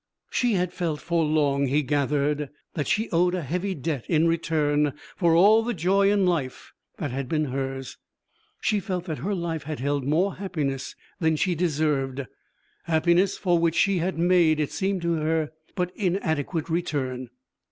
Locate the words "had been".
7.11-7.45